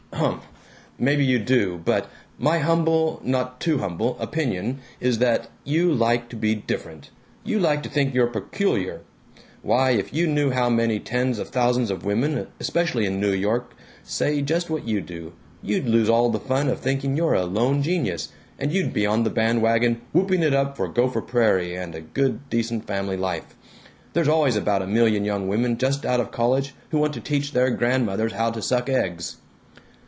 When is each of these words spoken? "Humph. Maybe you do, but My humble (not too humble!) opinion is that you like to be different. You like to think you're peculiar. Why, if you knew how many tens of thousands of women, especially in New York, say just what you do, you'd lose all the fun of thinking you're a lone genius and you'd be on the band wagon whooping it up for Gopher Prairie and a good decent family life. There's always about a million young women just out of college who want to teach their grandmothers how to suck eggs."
"Humph. 0.13 0.43
Maybe 0.99 1.25
you 1.25 1.39
do, 1.39 1.81
but 1.83 2.07
My 2.37 2.59
humble 2.59 3.19
(not 3.23 3.59
too 3.59 3.79
humble!) 3.79 4.17
opinion 4.19 4.79
is 4.99 5.17
that 5.17 5.49
you 5.63 5.91
like 5.91 6.29
to 6.29 6.35
be 6.35 6.53
different. 6.53 7.09
You 7.43 7.57
like 7.57 7.81
to 7.83 7.89
think 7.89 8.13
you're 8.13 8.27
peculiar. 8.27 9.01
Why, 9.63 9.91
if 9.91 10.13
you 10.13 10.27
knew 10.27 10.51
how 10.51 10.69
many 10.69 10.99
tens 10.99 11.39
of 11.39 11.49
thousands 11.49 11.89
of 11.89 12.05
women, 12.05 12.45
especially 12.59 13.07
in 13.07 13.19
New 13.19 13.31
York, 13.31 13.73
say 14.03 14.43
just 14.43 14.69
what 14.69 14.87
you 14.87 15.01
do, 15.01 15.33
you'd 15.63 15.87
lose 15.87 16.09
all 16.09 16.29
the 16.29 16.39
fun 16.39 16.67
of 16.67 16.81
thinking 16.81 17.17
you're 17.17 17.33
a 17.33 17.45
lone 17.45 17.81
genius 17.81 18.29
and 18.59 18.71
you'd 18.71 18.93
be 18.93 19.07
on 19.07 19.23
the 19.23 19.31
band 19.31 19.63
wagon 19.63 20.01
whooping 20.13 20.43
it 20.43 20.53
up 20.53 20.77
for 20.77 20.87
Gopher 20.87 21.21
Prairie 21.21 21.73
and 21.73 21.95
a 21.95 22.01
good 22.01 22.47
decent 22.51 22.85
family 22.85 23.17
life. 23.17 23.55
There's 24.13 24.27
always 24.27 24.55
about 24.55 24.83
a 24.83 24.87
million 24.87 25.25
young 25.25 25.47
women 25.47 25.79
just 25.79 26.05
out 26.05 26.19
of 26.19 26.29
college 26.31 26.75
who 26.91 26.99
want 26.99 27.13
to 27.13 27.21
teach 27.21 27.53
their 27.53 27.71
grandmothers 27.71 28.33
how 28.33 28.51
to 28.51 28.61
suck 28.61 28.87
eggs." 28.87 29.37